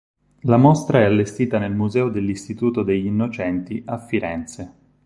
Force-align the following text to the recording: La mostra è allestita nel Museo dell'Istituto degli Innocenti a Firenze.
La 0.45 0.57
mostra 0.57 1.01
è 1.01 1.03
allestita 1.03 1.59
nel 1.59 1.75
Museo 1.75 2.09
dell'Istituto 2.09 2.81
degli 2.81 3.05
Innocenti 3.05 3.83
a 3.85 3.99
Firenze. 3.99 4.73